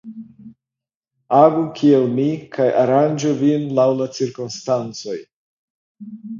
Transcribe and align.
Agu 1.39 1.65
kiel 1.81 2.07
mi, 2.15 2.25
kaj 2.57 2.67
aranĝu 2.85 3.35
vin 3.45 3.71
laŭ 3.81 3.89
la 4.01 4.11
cirkonstancoj. 4.19 5.19